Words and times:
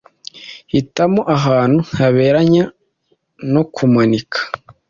hitamo 0.71 1.21
ahantu 1.35 1.79
haberanye 1.97 2.61
no 3.51 3.61
kumanika 3.75 4.39